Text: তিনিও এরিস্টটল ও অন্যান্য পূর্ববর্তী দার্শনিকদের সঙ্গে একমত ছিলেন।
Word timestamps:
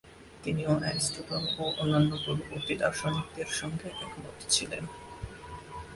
তিনিও 0.43 0.73
এরিস্টটল 0.89 1.43
ও 1.59 1.63
অন্যান্য 1.81 2.11
পূর্ববর্তী 2.23 2.73
দার্শনিকদের 2.81 3.49
সঙ্গে 3.59 3.87
একমত 3.95 4.37
ছিলেন। 4.49 4.83